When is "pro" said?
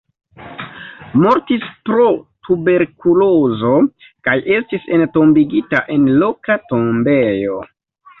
1.89-2.05